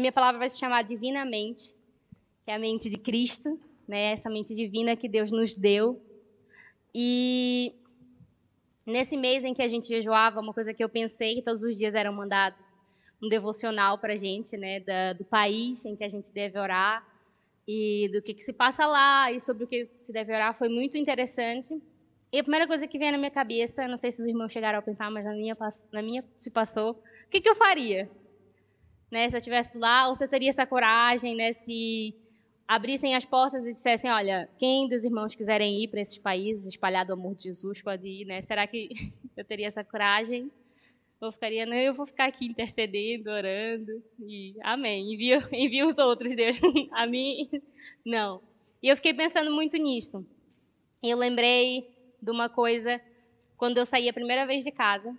[0.00, 1.74] minha palavra vai se chamar Divinamente,
[2.44, 4.12] que é a mente de Cristo, né?
[4.12, 6.00] Essa mente divina que Deus nos deu.
[6.94, 7.74] E
[8.84, 11.76] nesse mês em que a gente jejuava, uma coisa que eu pensei que todos os
[11.76, 12.56] dias eram mandado
[13.22, 17.06] um devocional para a gente, né, da, do país em que a gente deve orar
[17.68, 20.68] e do que, que se passa lá e sobre o que se deve orar foi
[20.68, 21.80] muito interessante.
[22.32, 24.78] E a primeira coisa que veio na minha cabeça, não sei se os irmãos chegaram
[24.78, 25.56] a pensar, mas na minha,
[25.92, 28.08] na minha se passou, o que, que eu faria?
[29.10, 32.14] Né, se eu estivesse lá, ou se eu teria essa coragem, né, se
[32.70, 37.04] abrissem as portas e dissessem, olha, quem dos irmãos quiserem ir para esses países, espalhar
[37.04, 38.40] do amor de Jesus, pode ir, né?
[38.42, 38.88] Será que
[39.36, 40.52] eu teria essa coragem?
[41.20, 45.12] Eu ficaria, não, eu vou ficar aqui intercedendo, orando, e amém.
[45.12, 46.56] Envia, envia os outros, Deus.
[46.92, 47.50] A mim,
[48.06, 48.40] não.
[48.80, 50.24] E eu fiquei pensando muito nisso.
[51.02, 51.90] Eu lembrei
[52.22, 53.00] de uma coisa
[53.56, 55.12] quando eu saí a primeira vez de casa,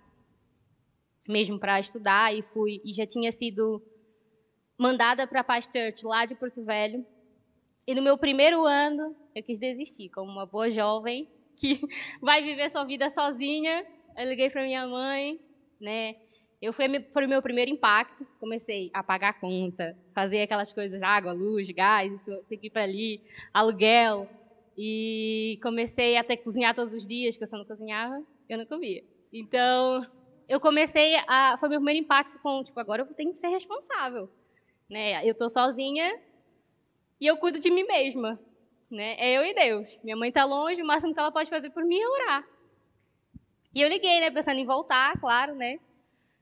[1.28, 3.82] mesmo para estudar, e fui e já tinha sido
[4.78, 7.04] mandada para a Paz Church lá de Porto Velho.
[7.86, 11.80] E no meu primeiro ano, eu quis desistir, como uma boa jovem que
[12.20, 13.84] vai viver sua vida sozinha.
[14.16, 15.40] Eu liguei para minha mãe,
[15.80, 16.16] né?
[16.60, 18.24] Eu fui, foi o meu primeiro impacto.
[18.38, 22.84] Comecei a pagar conta, fazer aquelas coisas, água, luz, gás, isso tem que ir para
[22.84, 23.20] ali,
[23.52, 24.28] aluguel.
[24.76, 28.64] E comecei a que cozinhar todos os dias, que eu só não cozinhava, eu não
[28.64, 29.02] comia.
[29.32, 30.00] Então,
[30.48, 31.56] eu comecei a.
[31.58, 34.28] Foi meu primeiro impacto com, tipo, agora eu tenho que ser responsável.
[34.88, 35.24] Né?
[35.26, 36.20] Eu estou sozinha
[37.20, 38.38] e eu cuido de mim mesma.
[38.90, 39.16] Né?
[39.18, 39.98] É eu e Deus.
[40.02, 42.48] Minha mãe está longe, o máximo que ela pode fazer por mim é orar.
[43.74, 45.80] E eu liguei, né, pensando em voltar, claro, né?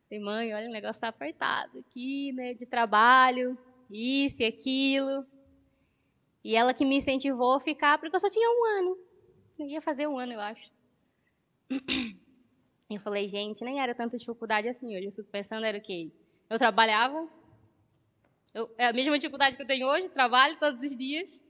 [0.08, 3.56] Falei, mãe, olha, o negócio está apertado aqui, né, de trabalho,
[3.88, 5.24] isso e aquilo.
[6.42, 8.98] E ela que me incentivou a ficar, porque eu só tinha um ano.
[9.58, 10.72] Eu ia fazer um ano, eu acho.
[12.90, 15.06] Eu falei, gente, nem era tanta dificuldade assim hoje.
[15.06, 16.10] Eu fico pensando, era o quê?
[16.48, 17.28] Eu trabalhava,
[18.52, 21.40] eu, é a mesma dificuldade que eu tenho hoje, trabalho todos os dias.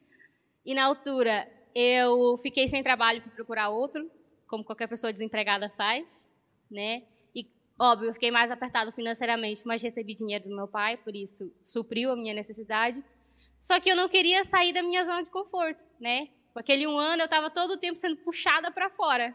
[0.67, 4.11] E na altura, eu fiquei sem trabalho fui procurar outro,
[4.47, 6.29] como qualquer pessoa desempregada faz,
[6.71, 7.05] né?
[7.35, 7.47] E,
[7.79, 12.13] óbvio, eu fiquei mais apertado financeiramente, mas recebi dinheiro do meu pai, por isso supriu
[12.13, 13.03] a minha necessidade.
[13.59, 16.29] Só que eu não queria sair da minha zona de conforto, né?
[16.53, 19.35] Com aquele um ano, eu estava todo o tempo sendo puxada para fora,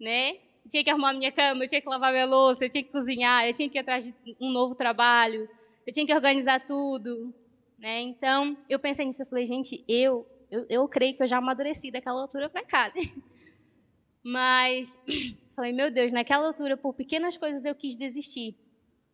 [0.00, 0.47] né?
[0.68, 3.46] Tinha que arrumar minha cama, eu tinha que lavar minha louça, eu tinha que cozinhar,
[3.46, 5.48] eu tinha que ir atrás de um novo trabalho,
[5.86, 7.32] eu tinha que organizar tudo,
[7.78, 8.00] né?
[8.00, 11.90] Então, eu pensei nisso, eu falei, gente, eu, eu, eu creio que eu já amadureci
[11.90, 13.00] daquela altura para cá, né?
[14.22, 14.98] Mas,
[15.56, 18.54] falei, meu Deus, naquela altura, por pequenas coisas eu quis desistir.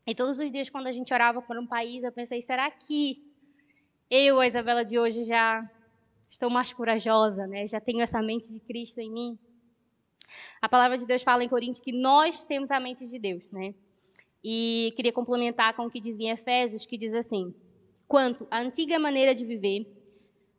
[0.07, 3.17] E todos os dias, quando a gente orava por um país, eu pensei, será que
[4.11, 5.63] eu, a Isabela de hoje, já
[6.31, 7.67] estou mais corajosa, né?
[7.67, 9.39] Já tenho essa mente de Cristo em mim.
[10.61, 13.75] A palavra de Deus fala em Coríntios que nós temos a mente de Deus, né?
[14.43, 17.55] E queria complementar com o que dizia Efésios, que diz assim:
[18.07, 19.87] Quanto à antiga maneira de viver,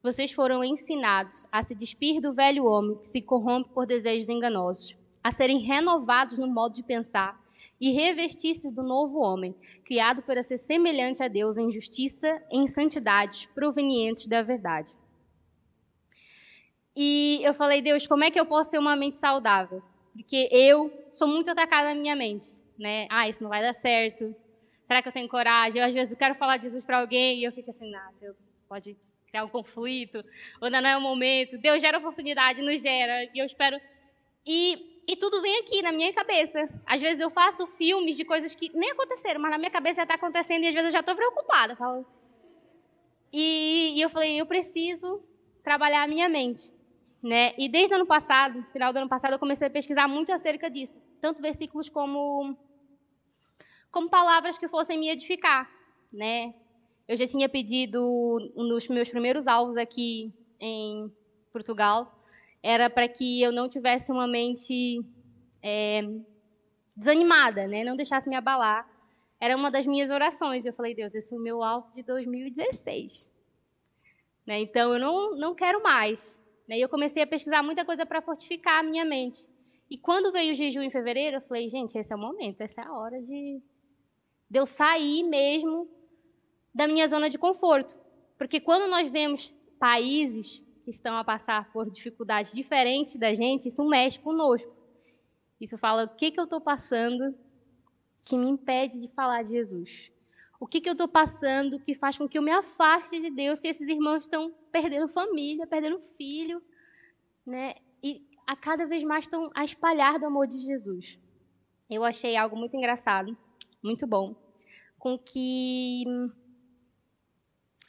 [0.02, 4.96] vocês foram ensinados a se despir do velho homem que se corrompe por desejos enganosos,
[5.24, 7.40] a serem renovados no modo de pensar
[7.80, 13.50] e revestir-se do novo homem, criado para ser semelhante a Deus em justiça em santidade
[13.54, 14.94] provenientes da verdade.
[16.96, 19.84] E eu falei, Deus, como é que eu posso ter uma mente saudável?
[20.14, 23.08] Porque eu sou muito atacada na minha mente, né?
[23.10, 24.34] Ah, isso não vai dar certo.
[24.86, 25.82] Será que eu tenho coragem?
[25.82, 28.26] Eu, às vezes, eu quero falar de Jesus para alguém e eu fico assim, nossa,
[28.26, 28.36] eu
[28.70, 28.96] pode
[29.28, 30.24] criar um conflito,
[30.62, 31.58] ou não é o momento.
[31.58, 33.78] Deus gera oportunidade, nos gera, e eu espero.
[34.46, 36.68] E e tudo vem aqui na minha cabeça.
[36.86, 40.04] Às vezes eu faço filmes de coisas que nem aconteceram, mas na minha cabeça já
[40.04, 41.78] está acontecendo e às vezes eu já estou preocupada.
[43.32, 45.22] E, e, eu falei, eu preciso
[45.64, 46.72] trabalhar a minha mente.
[47.26, 47.56] Né?
[47.58, 50.70] E desde o ano passado, final do ano passado, eu comecei a pesquisar muito acerca
[50.70, 51.02] disso.
[51.20, 52.56] Tanto versículos como,
[53.90, 55.68] como palavras que fossem me edificar.
[56.14, 56.54] Né?
[57.08, 58.00] Eu já tinha pedido,
[58.56, 61.12] um dos meus primeiros alvos aqui em
[61.52, 62.16] Portugal,
[62.62, 65.04] era para que eu não tivesse uma mente
[65.64, 66.04] é,
[66.96, 67.84] desanimada, né?
[67.84, 68.88] não deixasse me abalar.
[69.40, 70.64] Era uma das minhas orações.
[70.64, 73.28] Eu falei, Deus, esse foi o meu alvo de 2016.
[74.46, 74.60] Né?
[74.60, 76.38] Então, eu não, não quero mais.
[76.68, 76.78] Né?
[76.78, 79.48] E eu comecei a pesquisar muita coisa para fortificar a minha mente.
[79.90, 82.82] E quando veio o jejum em fevereiro, eu falei, gente, esse é o momento, essa
[82.82, 83.62] é a hora de,
[84.50, 85.88] de eu sair mesmo
[86.74, 87.98] da minha zona de conforto.
[88.38, 93.84] Porque quando nós vemos países que estão a passar por dificuldades diferentes da gente, isso
[93.86, 94.74] mexe conosco.
[95.60, 97.34] Isso fala o que, que eu estou passando
[98.26, 100.12] que me impede de falar de Jesus.
[100.60, 103.60] O que, que eu estou passando que faz com que eu me afaste de Deus
[103.60, 106.62] se esses irmãos estão perdendo família, perdendo filho,
[107.46, 107.76] né?
[108.02, 111.20] E a cada vez mais estão a espalhar do amor de Jesus.
[111.90, 113.38] Eu achei algo muito engraçado,
[113.84, 114.36] muito bom,
[114.98, 116.04] com que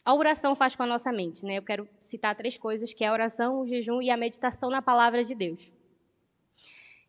[0.04, 1.58] a oração faz com a nossa mente, né?
[1.58, 4.82] Eu quero citar três coisas, que é a oração, o jejum e a meditação na
[4.82, 5.74] palavra de Deus.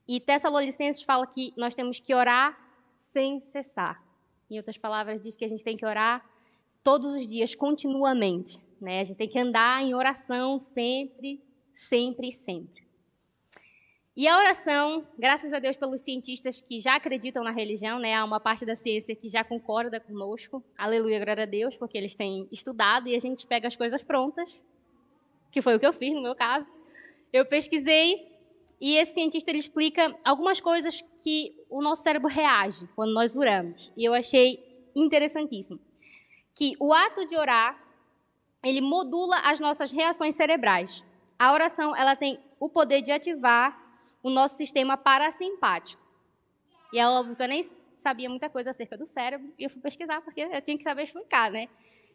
[0.07, 2.57] E Tessalonicenses fala que nós temos que orar
[2.97, 4.06] sem cessar.
[4.49, 6.25] Em outras palavras, diz que a gente tem que orar
[6.83, 8.61] todos os dias, continuamente.
[8.79, 9.01] Né?
[9.01, 11.41] A gente tem que andar em oração sempre,
[11.73, 12.87] sempre sempre.
[14.15, 18.15] E a oração, graças a Deus pelos cientistas que já acreditam na religião, né?
[18.15, 20.63] Há uma parte da ciência que já concorda conosco.
[20.75, 24.63] Aleluia, glória a Deus, porque eles têm estudado e a gente pega as coisas prontas,
[25.51, 26.67] que foi o que eu fiz no meu caso.
[27.31, 28.36] Eu pesquisei
[28.79, 33.91] e esse cientista ele explica algumas coisas que o nosso cérebro reage quando nós oramos.
[33.97, 34.63] E eu achei
[34.95, 35.79] interessantíssimo.
[36.53, 37.79] Que o ato de orar,
[38.63, 41.05] ele modula as nossas reações cerebrais.
[41.37, 43.79] A oração, ela tem o poder de ativar
[44.23, 46.01] o nosso sistema parasimpático.
[46.93, 47.61] E é óbvio que eu nem
[47.95, 51.03] sabia muita coisa acerca do cérebro, e eu fui pesquisar porque eu tinha que saber
[51.03, 51.67] explicar, né?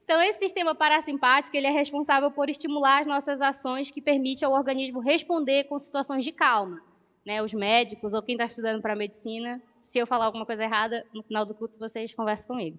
[0.04, 4.52] Então, esse sistema parasimpático ele é responsável por estimular as nossas ações que permite ao
[4.52, 6.82] organismo responder com situações de calma.
[7.24, 7.42] Né?
[7.42, 11.22] Os médicos ou quem está estudando para medicina, se eu falar alguma coisa errada, no
[11.22, 12.78] final do culto vocês conversam comigo.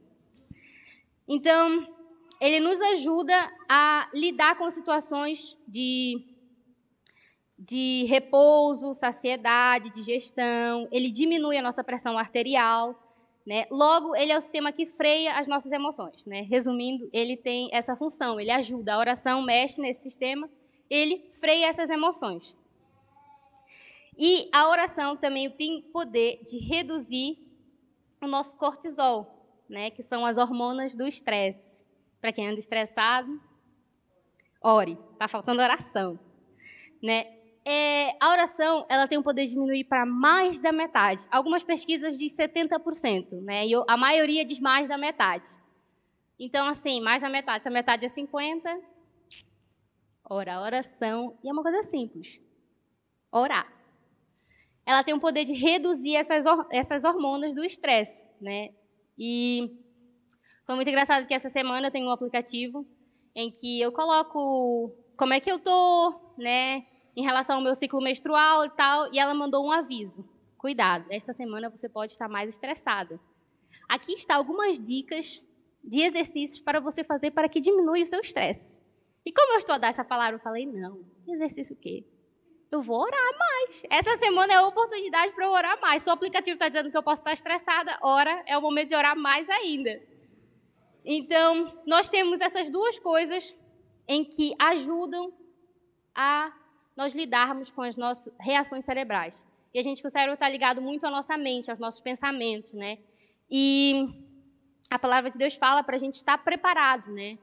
[1.28, 1.88] Então,
[2.42, 3.34] ele nos ajuda
[3.70, 6.22] a lidar com situações de,
[7.58, 10.88] de repouso, saciedade, digestão.
[10.92, 13.00] Ele diminui a nossa pressão arterial.
[13.46, 13.66] Né?
[13.70, 16.26] Logo, ele é o sistema que freia as nossas emoções.
[16.26, 16.42] Né?
[16.42, 18.94] Resumindo, ele tem essa função, ele ajuda.
[18.94, 20.50] A oração mexe nesse sistema,
[20.90, 22.58] ele freia essas emoções.
[24.18, 27.38] E a oração também tem poder de reduzir
[28.22, 29.90] o nosso cortisol, né?
[29.90, 31.84] que são as hormonas do estresse.
[32.22, 33.42] Para quem anda estressado,
[34.62, 36.18] ore, está faltando oração.
[37.02, 37.43] Né?
[37.66, 41.26] É, a oração ela tem o poder de diminuir para mais da metade.
[41.32, 43.66] Algumas pesquisas dizem 70%, né?
[43.66, 45.48] E a maioria diz mais da metade.
[46.38, 47.64] Então, assim, mais da metade.
[47.64, 48.82] Se a metade é 50,
[50.30, 51.38] ora, oração.
[51.44, 52.42] E é uma coisa simples.
[53.32, 53.72] Orar.
[54.86, 58.74] Ela tem o poder de reduzir essas, essas hormonas do estresse, né?
[59.18, 59.72] E
[60.66, 62.86] foi muito engraçado que essa semana eu tenho um aplicativo
[63.34, 66.86] em que eu coloco como é que eu tô, né?
[67.16, 70.28] Em relação ao meu ciclo menstrual e tal, e ela mandou um aviso.
[70.58, 73.20] Cuidado, esta semana você pode estar mais estressada.
[73.88, 75.46] Aqui está algumas dicas
[75.84, 78.80] de exercícios para você fazer para que diminua o seu estresse.
[79.26, 82.06] E como eu estou a dar essa palavra, eu falei, não, exercício o quê?
[82.72, 83.84] Eu vou orar mais.
[83.90, 86.02] Essa semana é a oportunidade para eu orar mais.
[86.02, 88.96] Se o aplicativo está dizendo que eu posso estar estressada, ora, é o momento de
[88.96, 90.02] orar mais ainda.
[91.06, 93.56] Então, nós temos essas duas coisas
[94.08, 95.34] em que ajudam
[96.16, 96.52] a
[96.96, 99.44] nós lidarmos com as nossas reações cerebrais.
[99.74, 102.74] E a gente que o cérebro está ligado muito à nossa mente, aos nossos pensamentos,
[102.74, 103.00] né?
[103.50, 104.08] E
[104.90, 107.38] a palavra de Deus fala para a gente estar preparado, né?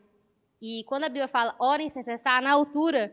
[0.62, 3.12] E quando a Bíblia fala orem sem cessar, na altura,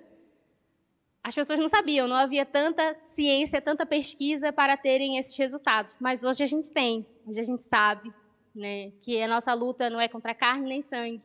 [1.23, 5.97] as pessoas não sabiam, não havia tanta ciência, tanta pesquisa para terem esses resultados.
[5.99, 8.11] Mas hoje a gente tem, hoje a gente sabe,
[8.53, 8.91] né?
[9.01, 11.21] Que a nossa luta não é contra carne nem sangue,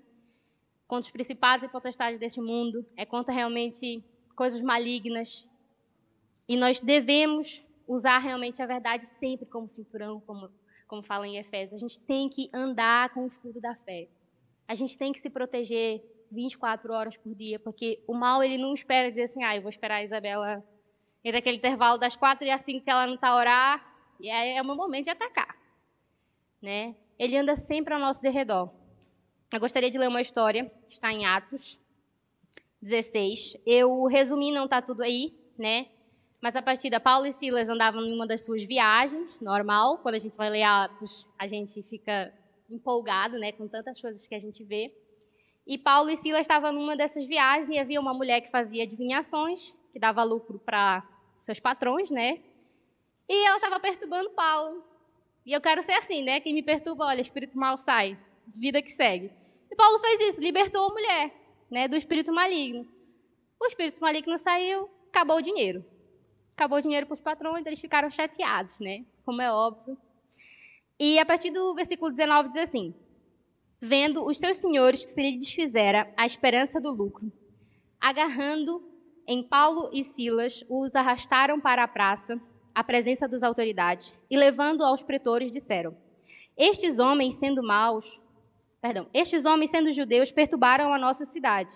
[0.86, 5.48] contra os principados e potestades deste mundo, é contra realmente coisas malignas.
[6.48, 10.50] E nós devemos usar realmente a verdade sempre como cinturão, como,
[10.86, 11.74] como fala em Efésios.
[11.74, 14.08] A gente tem que andar com o escudo da fé.
[14.66, 18.72] A gente tem que se proteger 24 horas por dia, porque o mal ele não
[18.72, 20.64] espera dizer assim, ah, eu vou esperar a Isabela
[21.22, 24.30] entre aquele intervalo das quatro e às cinco que ela não está a orar, e
[24.30, 25.56] aí é o meu momento de atacar.
[26.60, 26.96] Né?
[27.18, 28.70] Ele anda sempre ao nosso derredor.
[29.52, 31.81] Eu gostaria de ler uma história, está em Atos,
[32.82, 33.58] 16.
[33.64, 35.86] Eu resumi, não está tudo aí, né?
[36.40, 39.98] Mas a partir da Paulo e Silas andavam em uma das suas viagens, normal.
[39.98, 42.34] Quando a gente vai ler Atos, a gente fica
[42.68, 44.92] empolgado, né, com tantas coisas que a gente vê.
[45.64, 49.78] E Paulo e Silas estavam numa dessas viagens e havia uma mulher que fazia adivinhações,
[49.92, 51.06] que dava lucro para
[51.38, 52.40] seus patrões, né?
[53.28, 54.82] E ela estava perturbando Paulo.
[55.46, 56.40] E eu quero ser assim, né?
[56.40, 59.30] Quem me perturba, olha, espírito mal sai, vida que segue.
[59.70, 61.41] E Paulo fez isso, libertou a mulher
[61.72, 62.86] né, do espírito maligno.
[63.58, 65.82] O espírito maligno saiu, acabou o dinheiro.
[66.54, 69.06] Acabou o dinheiro para os patrões, eles ficaram chateados, né?
[69.24, 69.96] Como é óbvio.
[71.00, 72.94] E a partir do versículo 19 diz assim:
[73.80, 77.32] Vendo os seus senhores que se lhe desfizera a esperança do lucro,
[77.98, 78.86] agarrando
[79.26, 82.38] em Paulo e Silas, os arrastaram para a praça,
[82.74, 85.96] à presença das autoridades, e levando aos pretores, disseram:
[86.54, 88.20] Estes homens, sendo maus,
[88.82, 91.72] Perdão, estes homens, sendo judeus, perturbaram a nossa cidade,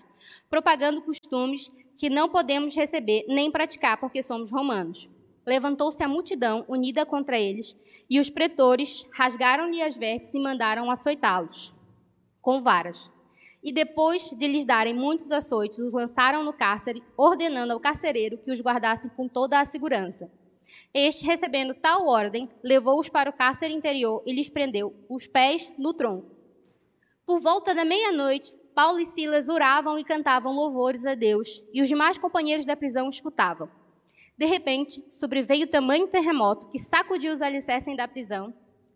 [0.49, 5.09] propagando costumes que não podemos receber nem praticar, porque somos romanos.
[5.45, 7.77] Levantou-se a multidão unida contra eles,
[8.09, 11.73] e os pretores rasgaram-lhe as vestes e mandaram açoitá-los
[12.41, 13.09] com varas.
[13.63, 18.51] e depois de lhes darem muitos açoites, os lançaram no cárcere, ordenando ao carcereiro que
[18.51, 20.31] os guardasse com toda a segurança.
[20.93, 25.93] Este, recebendo tal ordem, levou-os para o cárcere interior e lhes prendeu os pés no
[25.93, 26.36] tronco.
[27.27, 31.89] Por volta da meia-noite, Paulo e Silas oravam e cantavam louvores a Deus, e os
[31.89, 33.69] demais companheiros da prisão escutavam.
[34.37, 38.53] De repente, sobreveio tamanho terremoto que sacudiu os alicerces da prisão,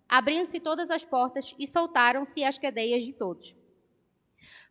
[0.08, 3.54] abrindo-se todas as portas e soltaram-se as cadeias de todos.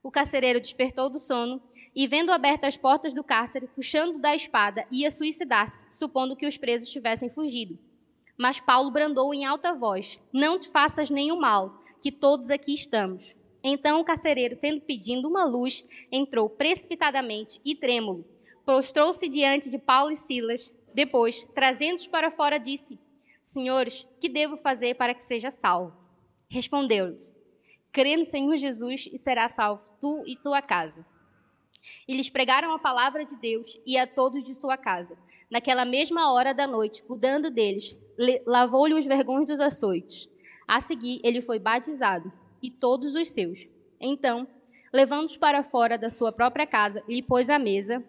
[0.03, 1.63] O carcereiro despertou do sono
[1.95, 6.57] e, vendo abertas as portas do cárcere, puxando da espada, ia suicidar-se, supondo que os
[6.57, 7.79] presos tivessem fugido.
[8.39, 13.39] Mas Paulo brandou em alta voz: Não te faças nenhum mal, que todos aqui estamos.
[13.63, 18.25] Então o carcereiro, tendo pedido uma luz, entrou precipitadamente e trêmulo.
[18.65, 20.73] Prostrou-se diante de Paulo e Silas.
[20.95, 22.99] Depois, trazendo-os para fora, disse:
[23.43, 25.97] Senhores, que devo fazer para que seja salvo?
[26.49, 27.35] Respondeu-lhes:
[27.93, 31.05] crê no Senhor Jesus e será salvo tu e tua casa.
[32.07, 35.17] E lhes pregaram a palavra de Deus e a todos de sua casa.
[35.51, 37.97] Naquela mesma hora da noite, cuidando deles,
[38.47, 40.29] lavou-lhe os vergões dos açoites.
[40.69, 42.31] A seguir, ele foi batizado,
[42.63, 43.67] e todos os seus.
[44.01, 44.47] Então,
[44.93, 48.05] levando-os para fora da sua própria casa, lhe pôs à mesa.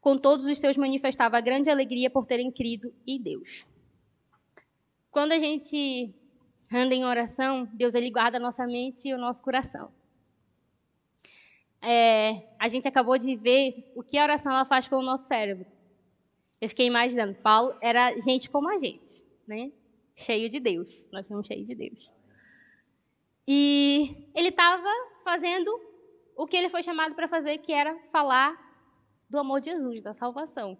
[0.00, 3.66] Com todos os seus manifestava grande alegria por terem crido em Deus.
[5.10, 6.14] Quando a gente
[6.72, 9.92] anda em oração, Deus ele guarda a nossa mente e o nosso coração.
[11.82, 15.26] É, a gente acabou de ver o que a oração ela faz com o nosso
[15.26, 15.66] cérebro.
[16.60, 19.72] Eu fiquei imaginando, Paulo era gente como a gente, né?
[20.14, 21.04] Cheio de Deus.
[21.10, 22.12] Nós somos cheios de Deus.
[23.52, 24.86] E ele estava
[25.24, 25.68] fazendo
[26.36, 28.56] o que ele foi chamado para fazer, que era falar
[29.28, 30.78] do amor de Jesus, da salvação.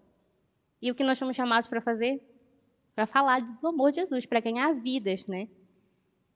[0.81, 2.23] E o que nós fomos chamados para fazer?
[2.95, 5.49] Para falar do amor de Jesus, para ganhar vidas, né?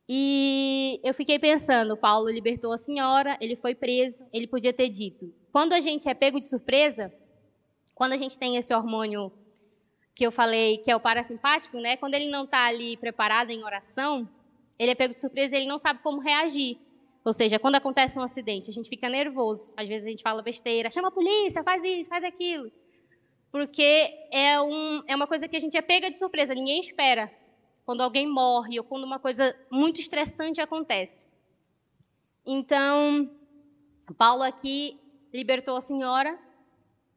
[0.08, 5.32] E eu fiquei pensando, Paulo libertou a senhora, ele foi preso, ele podia ter dito.
[5.52, 7.14] Quando a gente é pego de surpresa,
[7.94, 9.30] quando a gente tem esse hormônio
[10.16, 11.96] que eu falei, que é o parasimpático, né?
[11.96, 14.28] Quando ele não está ali preparado em oração,
[14.78, 16.78] ele é pego de surpresa e ele não sabe como reagir.
[17.24, 19.72] Ou seja, quando acontece um acidente, a gente fica nervoso.
[19.76, 22.70] Às vezes a gente fala besteira, chama a polícia, faz isso, faz aquilo.
[23.50, 27.32] Porque é, um, é uma coisa que a gente é pega de surpresa, ninguém espera
[27.86, 31.26] quando alguém morre ou quando uma coisa muito estressante acontece.
[32.44, 33.30] Então,
[34.18, 34.98] Paulo aqui
[35.32, 36.38] libertou a senhora,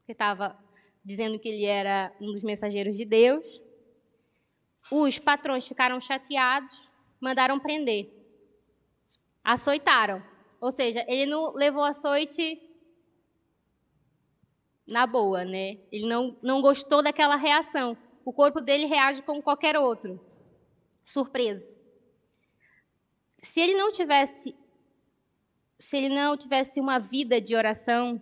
[0.05, 0.57] que estava
[1.03, 3.63] dizendo que ele era um dos mensageiros de Deus.
[4.91, 8.11] Os patrões ficaram chateados, mandaram prender.
[9.43, 10.23] Açoitaram.
[10.59, 12.61] Ou seja, ele não levou açoite
[14.87, 15.77] na boa, né?
[15.91, 17.97] Ele não, não gostou daquela reação.
[18.25, 20.19] O corpo dele reage como qualquer outro
[21.03, 21.75] surpreso.
[23.41, 24.55] Se ele não tivesse
[25.79, 28.19] se ele não tivesse uma vida de oração,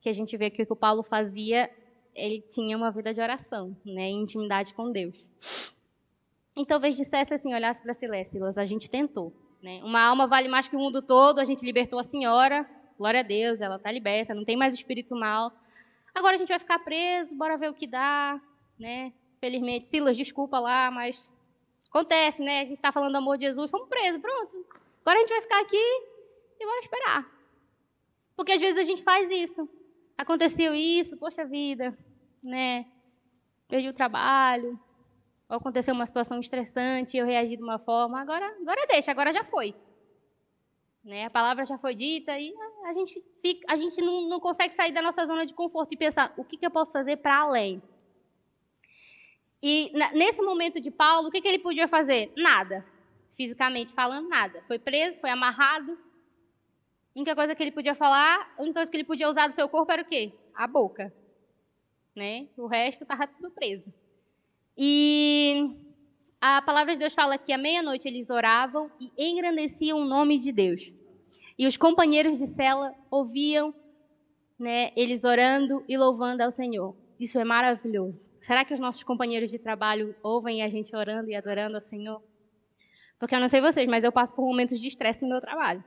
[0.00, 1.68] que a gente vê o que o Paulo fazia,
[2.14, 5.28] ele tinha uma vida de oração, né, intimidade com Deus.
[6.52, 9.32] Então, talvez dissesse assim, olhasse para Silas, Silas, a gente tentou,
[9.62, 9.80] né?
[9.82, 12.68] Uma alma vale mais que o mundo todo, a gente libertou a senhora,
[12.98, 15.50] glória a Deus, ela está liberta, não tem mais espírito mal.
[16.14, 18.40] Agora a gente vai ficar preso, bora ver o que dá,
[18.78, 19.12] né?
[19.40, 21.32] Felizmente, Silas, desculpa lá, mas
[21.92, 22.60] Acontece, né?
[22.60, 24.64] A gente está falando do amor de Jesus, fomos presos, pronto.
[25.04, 25.76] Agora a gente vai ficar aqui
[26.58, 27.30] e bora esperar.
[28.34, 29.68] Porque às vezes a gente faz isso.
[30.16, 31.96] Aconteceu isso, poxa vida,
[32.42, 32.86] né?
[33.68, 34.80] Perdi o trabalho,
[35.52, 39.44] ou aconteceu uma situação estressante, eu reagi de uma forma, agora, agora deixa, agora já
[39.44, 39.74] foi.
[41.04, 41.26] Né?
[41.26, 42.54] A palavra já foi dita e
[42.86, 45.96] a gente, fica, a gente não, não consegue sair da nossa zona de conforto e
[45.96, 47.82] pensar o que, que eu posso fazer para além.
[49.62, 52.32] E nesse momento de Paulo, o que, que ele podia fazer?
[52.34, 52.82] Nada.
[53.30, 54.64] Fisicamente falando, nada.
[54.66, 55.92] Foi preso, foi amarrado.
[55.92, 59.54] A única coisa que ele podia falar, a única coisa que ele podia usar do
[59.54, 60.32] seu corpo era o quê?
[60.54, 61.12] A boca.
[62.16, 62.48] Né?
[62.56, 63.92] O resto estava tudo preso.
[64.76, 65.76] E
[66.40, 70.52] a palavra de Deus fala que à meia-noite eles oravam e engrandeciam o nome de
[70.52, 70.94] Deus.
[71.58, 73.74] E os companheiros de cela ouviam
[74.58, 76.96] né, eles orando e louvando ao Senhor.
[77.18, 78.30] Isso é maravilhoso.
[78.40, 82.20] Será que os nossos companheiros de trabalho ouvem a gente orando e adorando ao Senhor?
[83.18, 85.84] Porque eu não sei vocês, mas eu passo por momentos de estresse no meu trabalho.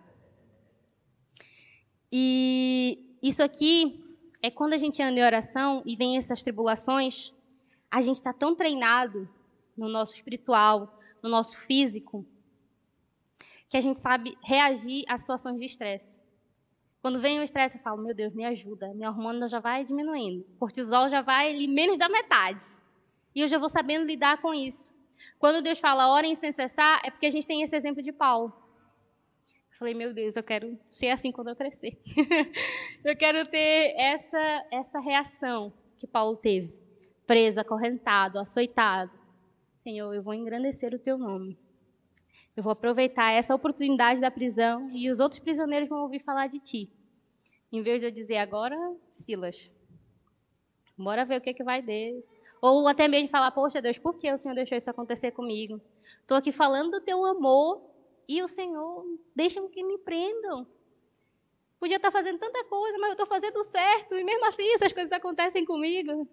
[2.10, 4.01] E isso aqui
[4.42, 7.34] é quando a gente anda em oração e vem essas tribulações,
[7.96, 9.25] a gente está tão treinado
[9.78, 12.25] no nosso espiritual, no nosso físico,
[13.70, 16.20] que a gente sabe reagir a situações de estresse.
[17.02, 18.94] Quando vem o estresse, eu falo, meu Deus, me ajuda.
[18.94, 20.46] Minha hormônio já vai diminuindo.
[20.56, 22.66] O cortisol já vai ali menos da metade.
[23.34, 24.92] E eu já vou sabendo lidar com isso.
[25.40, 28.52] Quando Deus fala, orem sem cessar, é porque a gente tem esse exemplo de Paulo.
[29.80, 31.98] Falei, meu Deus, eu quero ser assim quando eu crescer.
[33.06, 36.85] eu quero ter essa, essa reação que Paulo teve.
[37.25, 39.17] Preso, acorrentado, açoitado.
[39.84, 41.58] Senhor, eu vou engrandecer o teu nome.
[42.55, 46.60] Eu vou aproveitar essa oportunidade da prisão e os outros prisioneiros vão ouvir falar de
[46.60, 46.89] ti.
[47.72, 48.77] Em vez de eu dizer agora,
[49.12, 49.72] Silas,
[50.98, 52.24] bora ver o que, que vai ter.
[52.62, 55.82] Ou até mesmo falar, poxa Deus, por que o Senhor deixou isso acontecer comigo?
[56.22, 57.82] Estou aqui falando do teu amor
[58.27, 59.03] e o Senhor
[59.36, 60.65] deixa que me prendam.
[61.79, 65.12] Podia estar fazendo tanta coisa, mas eu estou fazendo certo, e mesmo assim essas coisas
[65.12, 66.27] acontecem comigo.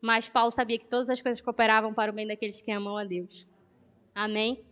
[0.00, 3.04] Mas Paulo sabia que todas as coisas cooperavam para o bem daqueles que amam a
[3.04, 3.46] Deus.
[4.14, 4.64] Amém?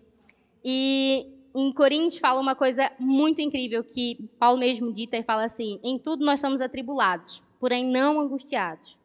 [0.64, 5.80] E em Coríntios fala uma coisa muito incrível que Paulo mesmo dita e fala assim:
[5.82, 8.98] em tudo nós somos atribulados, porém não angustiados,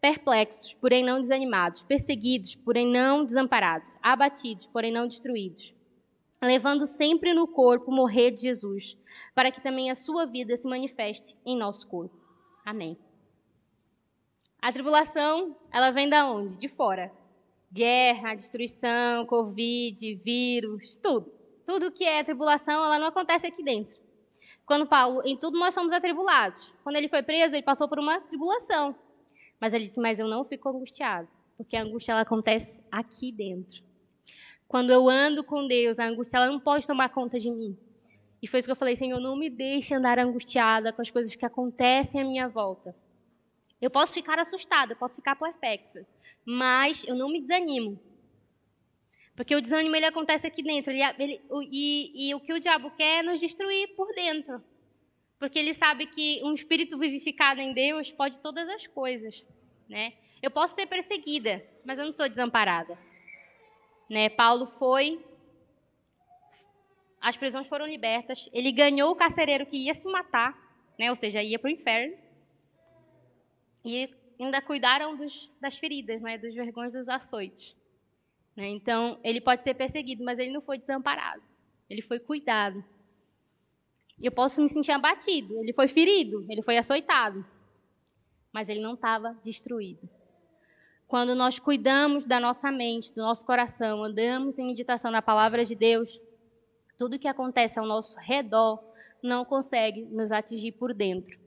[0.00, 5.74] perplexos, porém não desanimados, perseguidos, porém não desamparados, abatidos, porém não destruídos
[6.42, 8.96] levando sempre no corpo morrer de Jesus,
[9.34, 12.16] para que também a sua vida se manifeste em nosso corpo.
[12.64, 12.96] Amém.
[14.60, 16.58] A tribulação, ela vem da onde?
[16.58, 17.12] De fora.
[17.72, 21.32] Guerra, destruição, covid, vírus, tudo.
[21.64, 23.96] Tudo que é tribulação, ela não acontece aqui dentro.
[24.66, 26.74] Quando Paulo, em tudo nós somos atribulados.
[26.82, 28.94] Quando ele foi preso, ele passou por uma tribulação.
[29.60, 33.82] Mas ele disse: "Mas eu não fico angustiado, porque a angústia ela acontece aqui dentro.
[34.66, 37.78] Quando eu ando com Deus, a angústia ela não pode tomar conta de mim.
[38.42, 41.34] E foi isso que eu falei, Senhor, não me deixe andar angustiada com as coisas
[41.34, 42.94] que acontecem à minha volta.
[43.80, 46.06] Eu posso ficar assustada, eu posso ficar perplexa,
[46.44, 47.98] mas eu não me desanimo.
[49.36, 50.92] Porque o desânimo ele acontece aqui dentro.
[50.92, 54.60] Ele, ele, e, e o que o diabo quer é nos destruir por dentro.
[55.38, 59.46] Porque ele sabe que um espírito vivificado em Deus pode todas as coisas.
[59.88, 60.14] Né?
[60.42, 62.98] Eu posso ser perseguida, mas eu não sou desamparada.
[64.10, 64.28] Né?
[64.28, 65.24] Paulo foi,
[67.20, 70.52] as prisões foram libertas, ele ganhou o carcereiro que ia se matar,
[70.98, 71.10] né?
[71.10, 72.16] ou seja, ia para o inferno,
[73.88, 76.36] e ainda cuidaram dos, das feridas, né?
[76.36, 77.74] dos vergões dos açoites.
[78.54, 78.68] Né?
[78.68, 81.42] Então, ele pode ser perseguido, mas ele não foi desamparado,
[81.88, 82.84] ele foi cuidado.
[84.20, 87.44] Eu posso me sentir abatido, ele foi ferido, ele foi açoitado,
[88.52, 90.08] mas ele não estava destruído.
[91.06, 95.74] Quando nós cuidamos da nossa mente, do nosso coração, andamos em meditação na palavra de
[95.74, 96.20] Deus,
[96.98, 98.84] tudo que acontece ao nosso redor
[99.22, 101.38] não consegue nos atingir por dentro.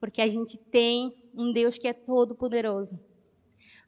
[0.00, 2.98] Porque a gente tem um Deus que é todo poderoso.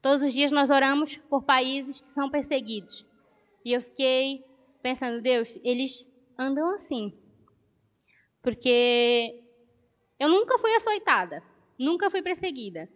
[0.00, 3.04] Todos os dias nós oramos por países que são perseguidos.
[3.64, 4.44] E eu fiquei
[4.80, 6.08] pensando, Deus, eles
[6.38, 7.12] andam assim.
[8.40, 9.42] Porque
[10.18, 11.42] eu nunca fui açoitada,
[11.78, 12.88] nunca fui perseguida,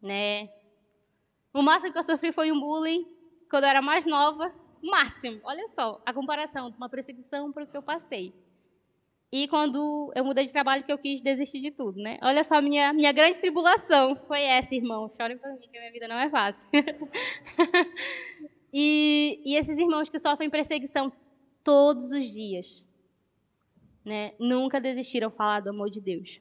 [0.00, 0.48] né?
[1.52, 3.04] O máximo que eu sofri foi um bullying
[3.50, 4.54] quando eu era mais nova.
[4.80, 5.40] Máximo.
[5.42, 8.32] Olha só a comparação de uma perseguição para o que eu passei.
[9.30, 12.18] E quando eu mudei de trabalho, que eu quis desistir de tudo, né?
[12.22, 15.10] Olha só, minha, minha grande tribulação foi essa, irmão.
[15.14, 16.66] Chorem por mim, que a minha vida não é fácil.
[18.72, 21.12] e, e esses irmãos que sofrem perseguição
[21.62, 22.86] todos os dias,
[24.02, 24.32] né?
[24.38, 26.40] Nunca desistiram de falar do amor de Deus.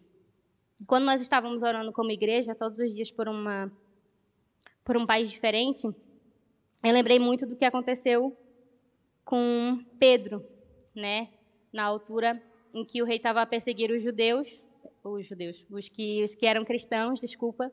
[0.85, 3.69] Quando nós estávamos orando como igreja, todos os dias por uma
[4.85, 8.33] por um país diferente, eu lembrei muito do que aconteceu
[9.25, 10.41] com Pedro,
[10.95, 11.27] né?
[11.73, 12.41] Na altura
[12.73, 14.65] em que o rei estava a perseguir os judeus,
[15.03, 17.71] os judeus, os que, os que eram cristãos, desculpa,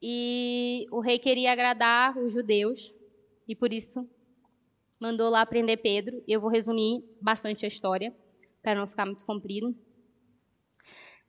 [0.00, 2.94] e o rei queria agradar os judeus
[3.48, 4.08] e por isso
[5.00, 6.22] mandou lá prender Pedro.
[6.26, 8.14] Eu vou resumir bastante a história
[8.62, 9.74] para não ficar muito comprido.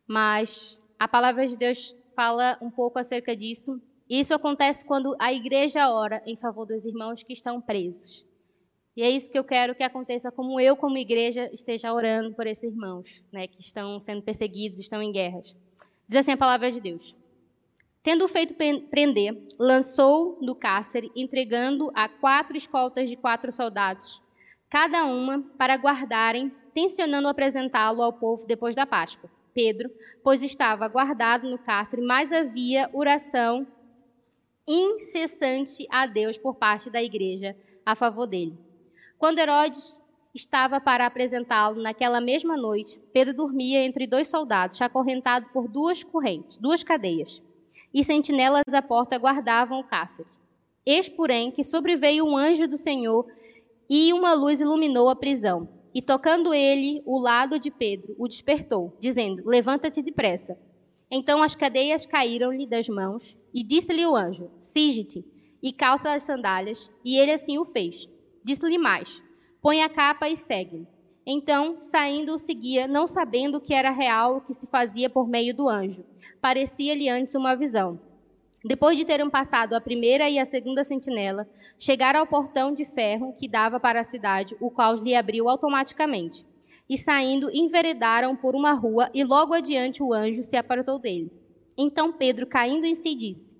[0.06, 5.92] Mas a palavra de Deus fala um pouco acerca disso isso acontece quando a igreja
[5.92, 8.26] ora em favor dos irmãos que estão presos.
[8.98, 12.48] E é isso que eu quero que aconteça, como eu, como igreja, esteja orando por
[12.48, 15.56] esses irmãos, né, que estão sendo perseguidos, estão em guerras.
[16.08, 17.16] Diz assim a palavra de Deus.
[18.02, 18.56] Tendo feito
[18.90, 24.20] prender, lançou do cárcere, entregando a quatro escoltas de quatro soldados,
[24.68, 29.30] cada uma para guardarem, tensionando apresentá-lo ao povo depois da Páscoa.
[29.54, 29.92] Pedro,
[30.24, 33.68] pois estava guardado no cárcere, mas havia oração
[34.68, 37.56] incessante a Deus por parte da igreja
[37.86, 38.66] a favor dele.
[39.17, 39.99] Quando Herodes
[40.34, 46.58] estava para apresentá-lo naquela mesma noite, Pedro dormia entre dois soldados, acorrentado por duas correntes,
[46.58, 47.41] duas cadeias,
[47.91, 50.30] e sentinelas à porta guardavam o cárcere.
[50.86, 53.25] Eis, porém, que sobreveio um anjo do Senhor
[53.89, 55.67] e uma luz iluminou a prisão.
[55.93, 60.56] E tocando ele o lado de Pedro, o despertou, dizendo: Levanta-te depressa.
[61.10, 65.25] Então as cadeias caíram-lhe das mãos, e disse-lhe o anjo: Sige-te
[65.63, 66.91] e calça as sandálias.
[67.03, 68.08] E ele assim o fez.
[68.48, 69.22] Disse-lhe mais:
[69.62, 70.88] Põe a capa e segue-me.
[71.26, 75.54] Então, saindo, o seguia, não sabendo que era real o que se fazia por meio
[75.54, 76.06] do anjo.
[76.40, 78.00] Parecia-lhe antes uma visão.
[78.64, 81.46] Depois de terem passado a primeira e a segunda sentinela,
[81.78, 86.46] chegaram ao portão de ferro que dava para a cidade, o qual lhe abriu automaticamente.
[86.90, 91.30] E saindo, enveredaram por uma rua, e logo adiante o anjo se apartou dele.
[91.78, 93.57] Então Pedro, caindo em si, disse: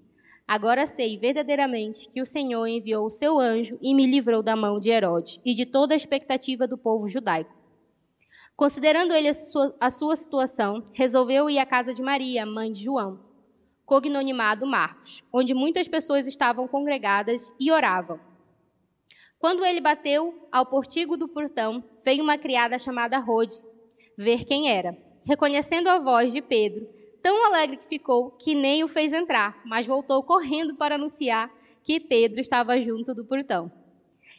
[0.48, 4.80] Agora sei verdadeiramente que o Senhor enviou o seu anjo e me livrou da mão
[4.80, 7.54] de Herodes e de toda a expectativa do povo judaico.
[8.56, 12.82] Considerando ele a sua, a sua situação, resolveu ir à casa de Maria, mãe de
[12.82, 13.20] João,
[13.86, 18.20] cognonimado Marcos, onde muitas pessoas estavam congregadas e oravam.
[19.38, 23.54] Quando ele bateu ao portigo do portão, veio uma criada chamada Rode
[24.18, 24.98] ver quem era.
[25.28, 26.88] Reconhecendo a voz de Pedro,
[27.28, 32.00] tão alegre que ficou que nem o fez entrar, mas voltou correndo para anunciar que
[32.00, 33.70] Pedro estava junto do portão.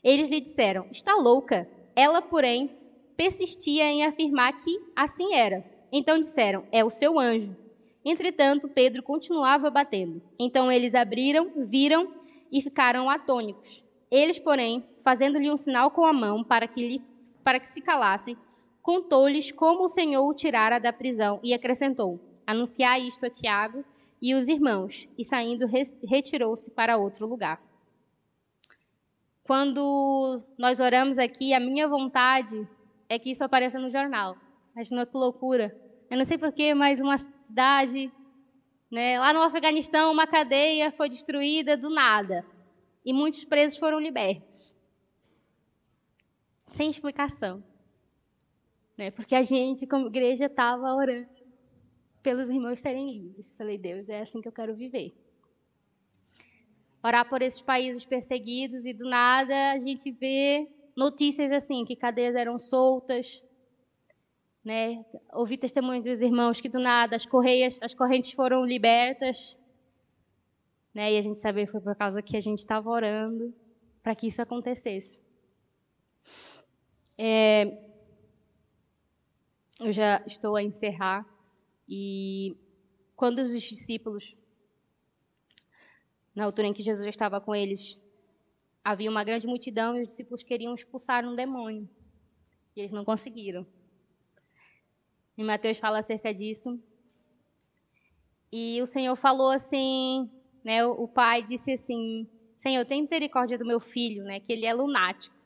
[0.02, 1.68] Eles lhe disseram: Está louca.
[1.94, 2.78] Ela, porém,
[3.14, 5.62] persistia em afirmar que assim era.
[5.92, 7.54] Então disseram: É o seu anjo.
[8.02, 10.22] Entretanto, Pedro continuava batendo.
[10.38, 12.10] Então eles abriram, viram
[12.50, 13.84] e ficaram atônicos.
[14.10, 17.02] Eles, porém, fazendo-lhe um sinal com a mão para que, lhe,
[17.44, 18.34] para que se calassem,
[18.80, 23.84] contou-lhes como o Senhor o tirara da prisão e acrescentou: Anunciar isto a Tiago
[24.22, 25.66] e os irmãos, e saindo,
[26.08, 27.62] retirou-se para outro lugar.
[29.42, 32.66] Quando nós oramos aqui, a minha vontade
[33.06, 34.34] é que isso apareça no jornal.
[34.72, 35.78] Imagina que loucura.
[36.08, 38.10] Eu não sei porquê, mas uma cidade,
[38.90, 42.46] né, lá no Afeganistão, uma cadeia foi destruída do nada.
[43.04, 44.74] E muitos presos foram libertos.
[46.66, 47.62] Sem explicação.
[48.96, 51.37] Né, porque a gente, como igreja, estava orando
[52.28, 53.54] pelos irmãos serem livres.
[53.56, 55.14] Falei, Deus, é assim que eu quero viver.
[57.02, 62.34] Orar por esses países perseguidos e do nada a gente vê notícias assim, que cadeias
[62.34, 63.42] eram soltas,
[64.62, 65.02] né?
[65.32, 69.58] Ouvi testemunhos dos irmãos que do nada as correias, as correntes foram libertas,
[70.92, 71.14] né?
[71.14, 73.54] E a gente sabia que foi por causa que a gente estava orando
[74.02, 75.22] para que isso acontecesse.
[77.16, 77.64] É,
[79.80, 81.37] eu já estou a encerrar
[81.88, 82.56] e
[83.16, 84.36] quando os discípulos,
[86.34, 87.98] na altura em que Jesus estava com eles,
[88.84, 91.88] havia uma grande multidão e os discípulos queriam expulsar um demônio.
[92.76, 93.66] E eles não conseguiram.
[95.36, 96.78] E Mateus fala acerca disso.
[98.52, 100.30] E o Senhor falou assim,
[100.64, 104.74] né, o pai disse assim: Senhor, tem misericórdia do meu filho, né, que ele é
[104.74, 105.36] lunático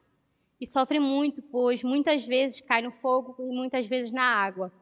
[0.63, 4.73] e sofre muito, pois muitas vezes cai no fogo e muitas vezes na água.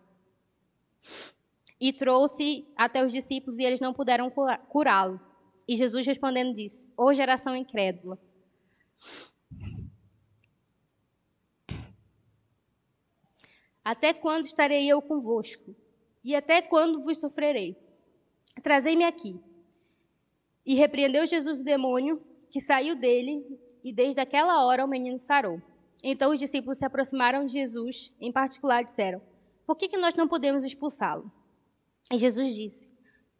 [1.80, 4.30] E trouxe até os discípulos e eles não puderam
[4.68, 5.20] curá-lo.
[5.66, 8.18] E Jesus respondendo disse: Ô geração incrédula,
[13.84, 15.74] Até quando estarei eu convosco?
[16.22, 17.76] E até quando vos sofrerei?
[18.62, 19.40] Trazei-me aqui.
[20.64, 23.44] E repreendeu Jesus o demônio, que saiu dele,
[23.82, 25.60] e desde aquela hora o menino sarou.
[26.04, 29.20] Então os discípulos se aproximaram de Jesus, em particular disseram:
[29.66, 31.30] Por que, que nós não podemos expulsá-lo?
[32.12, 32.88] E Jesus disse: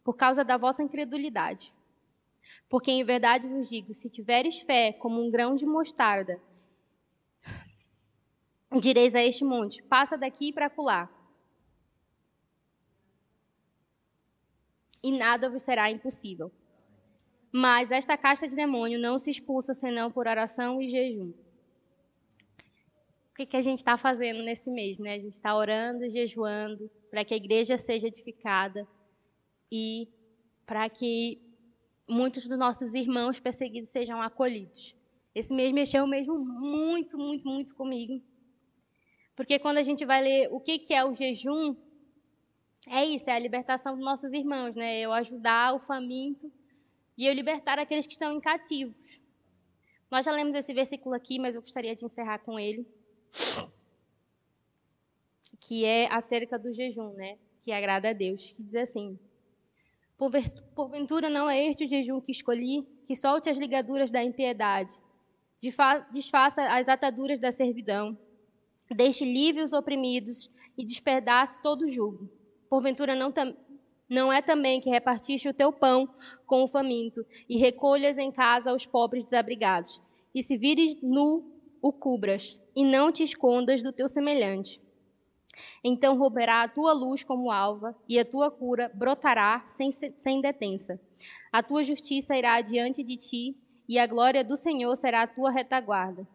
[0.02, 1.72] Por causa da vossa incredulidade.
[2.68, 6.40] Porque em verdade vos digo: se tiveres fé como um grão de mostarda,
[8.80, 11.08] direis a este monte: passa daqui para acolá.
[15.02, 16.52] E nada vos será impossível.
[17.52, 21.32] Mas esta casta de demônio não se expulsa senão por oração e jejum.
[23.30, 24.98] O que, que a gente está fazendo nesse mês?
[24.98, 25.14] Né?
[25.14, 28.86] A gente está orando jejuando para que a igreja seja edificada
[29.70, 30.08] e
[30.64, 31.40] para que
[32.08, 34.94] muitos dos nossos irmãos perseguidos sejam acolhidos.
[35.34, 38.22] Esse mês mexeu mesmo muito, muito, muito comigo.
[39.36, 41.76] Porque quando a gente vai ler o que, que é o jejum,
[42.88, 45.00] é isso, é a libertação dos nossos irmãos, né?
[45.00, 46.50] Eu ajudar o faminto
[47.16, 49.20] e eu libertar aqueles que estão em cativos.
[50.10, 52.86] Nós já lemos esse versículo aqui, mas eu gostaria de encerrar com ele.
[55.60, 57.38] Que é acerca do jejum, né?
[57.62, 58.52] Que agrada a Deus.
[58.52, 59.18] Que diz assim:
[60.74, 64.92] Porventura não é este o jejum que escolhi, que solte as ligaduras da impiedade,
[66.12, 68.18] desfaça as ataduras da servidão,
[68.94, 72.30] deixe livre os oprimidos e despedace todo o jugo.
[72.68, 73.32] Porventura não,
[74.10, 76.06] não é também que repartiste o teu pão
[76.44, 80.02] com o faminto e recolhas em casa os pobres desabrigados,
[80.34, 84.82] e se vires nu, o cubras, e não te escondas do teu semelhante.
[85.82, 91.00] Então roubará a tua luz como alva, e a tua cura brotará sem, sem detença.
[91.52, 93.56] A tua justiça irá diante de ti,
[93.88, 96.26] e a glória do Senhor será a tua retaguarda.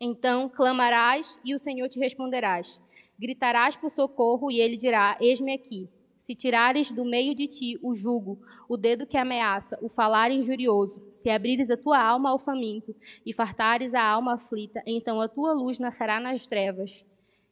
[0.00, 2.80] Então clamarás e o Senhor te responderás.
[3.18, 5.88] Gritarás por socorro e ele dirá: Eis-me aqui.
[6.18, 11.06] Se tirares do meio de ti o jugo, o dedo que ameaça, o falar injurioso,
[11.10, 15.52] se abrires a tua alma ao faminto e fartares a alma aflita, então a tua
[15.52, 17.04] luz nascerá nas trevas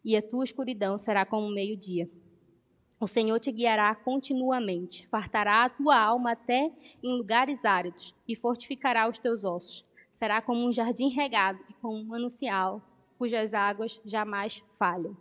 [0.05, 2.09] e a tua escuridão será como meio-dia.
[3.01, 9.09] O Senhor te guiará continuamente, fartará a tua alma até em lugares áridos e fortificará
[9.09, 9.85] os teus ossos.
[10.13, 12.81] Será como um jardim regado e como um manancial,
[13.19, 15.17] cujas águas jamais falham.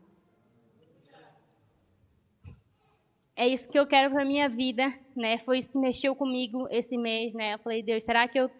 [3.35, 5.39] É isso que eu quero para minha vida, né?
[5.39, 7.55] Foi isso que mexeu comigo esse mês, né?
[7.55, 8.51] Eu falei, Deus, será que eu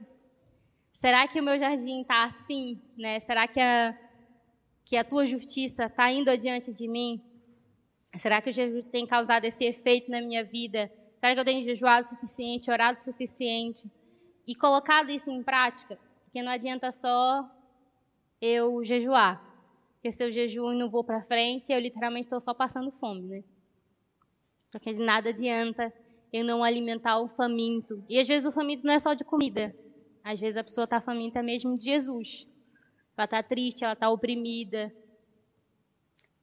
[0.92, 3.20] será que o meu jardim está assim, né?
[3.20, 3.96] Será que a
[4.86, 7.22] que a tua justiça está indo adiante de mim?
[8.18, 10.92] Será que o jejum tem causado esse efeito na minha vida?
[11.20, 13.90] Será que eu tenho jejuado o suficiente, orado o suficiente
[14.46, 15.98] e colocado isso em prática?
[16.26, 17.50] Porque não adianta só
[18.42, 19.42] eu jejuar.
[19.94, 23.22] Porque se eu jejuo e não vou para frente, eu literalmente estou só passando fome,
[23.22, 23.44] né?
[24.70, 25.94] Porque nada adianta
[26.32, 28.04] eu não alimentar o faminto.
[28.10, 29.74] E às vezes o faminto não é só de comida.
[30.24, 32.48] Às vezes a pessoa está faminta mesmo de Jesus.
[33.18, 34.94] Ela está triste, ela está oprimida.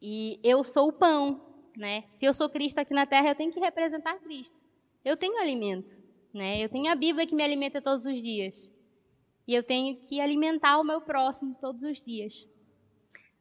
[0.01, 2.05] E eu sou o pão né?
[2.11, 4.63] Se eu sou Cristo aqui na terra, eu tenho que representar Cristo.
[5.05, 6.01] Eu tenho alimento,
[6.33, 6.63] né?
[6.63, 8.71] Eu tenho a Bíblia que me alimenta todos os dias.
[9.47, 12.47] E eu tenho que alimentar o meu próximo todos os dias.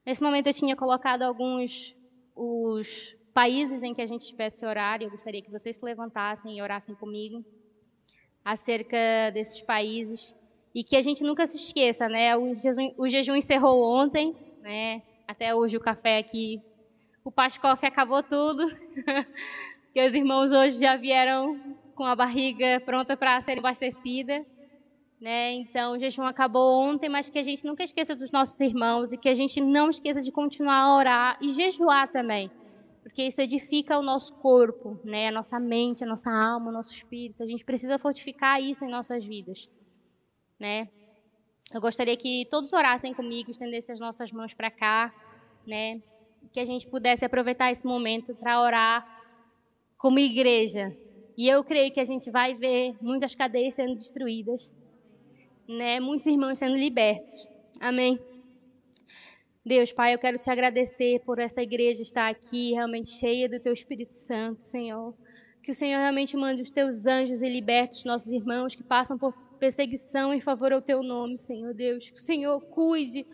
[0.06, 1.96] Nesse momento eu tinha colocado alguns
[2.36, 5.06] os países em que a gente tivesse horário.
[5.06, 7.44] Eu gostaria que vocês se levantassem e orassem comigo
[8.44, 10.36] acerca desses países
[10.74, 12.36] e que a gente nunca se esqueça, né?
[12.38, 15.02] O jejum, o jejum encerrou ontem, né?
[15.28, 16.62] Até hoje o café aqui
[17.24, 18.66] o Pascoff acabou tudo,
[19.94, 21.60] que os irmãos hoje já vieram
[21.94, 24.46] com a barriga pronta para ser abastecida.
[25.22, 25.52] Né?
[25.52, 29.18] Então, o jejum acabou ontem, mas que a gente nunca esqueça dos nossos irmãos e
[29.18, 32.50] que a gente não esqueça de continuar a orar e jejuar também,
[33.04, 35.28] porque isso edifica o nosso corpo, né?
[35.28, 37.44] a nossa mente, a nossa alma, o nosso espírito.
[37.44, 39.70] A gente precisa fortificar isso em nossas vidas.
[40.60, 40.90] Né?
[41.74, 45.14] Eu gostaria que todos orassem comigo, estendessem as nossas mãos para cá,
[45.66, 46.02] né?
[46.52, 49.06] que a gente pudesse aproveitar esse momento para orar
[49.98, 50.96] como igreja.
[51.38, 54.72] E eu creio que a gente vai ver muitas cadeias sendo destruídas,
[55.68, 56.00] né?
[56.00, 57.48] Muitos irmãos sendo libertos.
[57.80, 58.20] Amém.
[59.66, 63.72] Deus, Pai, eu quero te agradecer por essa igreja estar aqui realmente cheia do teu
[63.72, 65.14] Espírito Santo, Senhor.
[65.62, 69.18] Que o Senhor realmente mande os teus anjos e liberte os nossos irmãos que passam
[69.18, 72.10] por perseguição em favor ao teu nome, Senhor Deus.
[72.10, 73.26] Que o Senhor cuide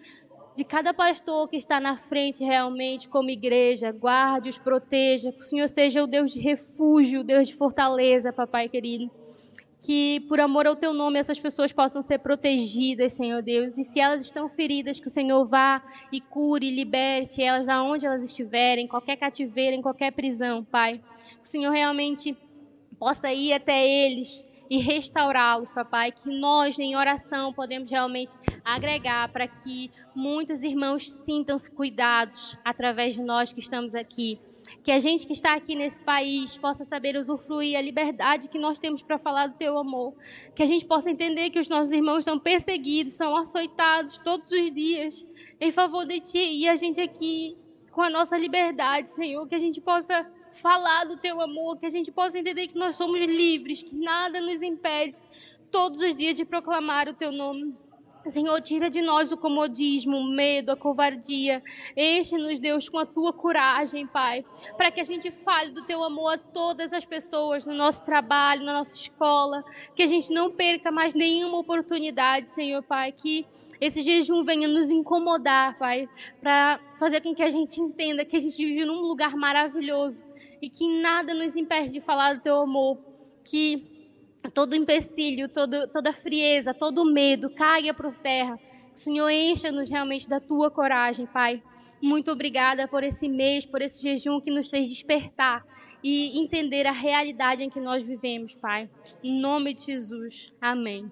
[0.55, 5.67] de cada pastor que está na frente realmente como igreja, guarde-os, proteja, que o Senhor
[5.67, 9.11] seja o Deus de refúgio, o Deus de fortaleza, papai querido.
[9.85, 13.77] Que por amor ao teu nome essas pessoas possam ser protegidas, Senhor Deus.
[13.77, 18.05] E se elas estão feridas, que o Senhor vá e cure, liberte elas da onde
[18.05, 20.97] elas estiverem, qualquer cativeiro, em qualquer prisão, Pai.
[20.97, 22.35] Que o Senhor realmente
[22.97, 29.47] possa ir até eles e restaurá-los, papai, que nós em oração podemos realmente agregar para
[29.47, 34.39] que muitos irmãos sintam-se cuidados através de nós que estamos aqui.
[34.83, 38.79] Que a gente que está aqui nesse país possa saber usufruir a liberdade que nós
[38.79, 40.13] temos para falar do teu amor.
[40.55, 44.71] Que a gente possa entender que os nossos irmãos são perseguidos, são açoitados todos os
[44.71, 45.27] dias
[45.59, 46.37] em favor de ti.
[46.37, 47.55] E a gente aqui,
[47.91, 50.25] com a nossa liberdade, Senhor, que a gente possa
[50.61, 54.39] falar do teu amor, que a gente possa entender que nós somos livres, que nada
[54.41, 55.21] nos impede
[55.71, 57.75] todos os dias de proclamar o teu nome.
[58.29, 61.61] Senhor, tira de nós o comodismo, o medo, a covardia.
[61.95, 64.43] Enche-nos, Deus, com a tua coragem, Pai,
[64.75, 68.63] para que a gente fale do teu amor a todas as pessoas no nosso trabalho,
[68.63, 69.63] na nossa escola,
[69.95, 73.45] que a gente não perca mais nenhuma oportunidade, Senhor, Pai, que
[73.79, 76.09] esse jejum venha nos incomodar, Pai,
[76.41, 80.23] para fazer com que a gente entenda que a gente vive num lugar maravilhoso
[80.65, 82.97] e que nada nos impede de falar do teu amor,
[83.43, 83.83] que
[84.51, 88.57] todo empecilho, todo, toda frieza, todo medo caia por terra.
[88.57, 91.61] Que o Senhor encha-nos realmente da tua coragem, Pai.
[92.01, 95.63] Muito obrigada por esse mês, por esse jejum que nos fez despertar
[96.03, 98.89] e entender a realidade em que nós vivemos, Pai.
[99.23, 100.51] Em nome de Jesus.
[100.59, 101.11] Amém.